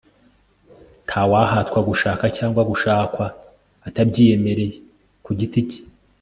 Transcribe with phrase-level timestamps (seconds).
[1.05, 3.25] ntawahatwa gushaka cyangwa gushakwa
[3.87, 4.75] atabyiyemereye
[5.25, 5.79] ku giti cye